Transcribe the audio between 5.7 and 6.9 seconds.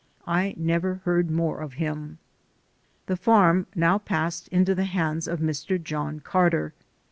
John Carter.